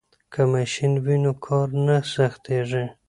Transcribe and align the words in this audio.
که 0.33 0.41
ماشین 0.51 0.93
وي 1.05 1.17
نو 1.23 1.31
کار 1.45 1.69
نه 1.85 1.97
سختیږي. 2.13 2.85